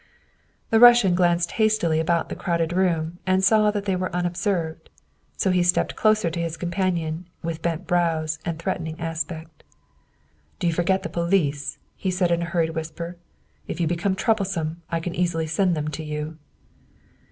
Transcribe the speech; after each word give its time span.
The 0.71 0.79
Russian 0.79 1.13
glanced 1.13 1.51
hastily 1.61 1.99
about 1.99 2.29
the 2.29 2.35
crowded 2.35 2.73
room 2.73 3.19
and 3.27 3.43
saw 3.43 3.69
they 3.69 3.95
were 3.95 4.15
unobserved, 4.15 4.89
so 5.37 5.51
he 5.51 5.61
stepped 5.61 5.95
closer 5.95 6.31
to 6.31 6.41
his 6.41 6.57
companion 6.57 7.27
with 7.43 7.61
bent 7.61 7.85
brows 7.85 8.39
and 8.43 8.57
threatening 8.57 8.99
aspect.' 8.99 9.63
Do 10.59 10.65
you 10.65 10.73
forget 10.73 11.03
the 11.03 11.09
police?" 11.09 11.77
he 11.95 12.09
said 12.09 12.31
in 12.31 12.41
a 12.41 12.45
hurried 12.45 12.71
whisper." 12.71 13.17
If 13.67 13.79
you 13.79 13.85
become 13.85 14.15
troublesome, 14.15 14.81
I 14.89 14.99
can 14.99 15.13
easily 15.13 15.45
send 15.45 15.77
them 15.77 15.89
to 15.89 16.03
you." 16.03 16.39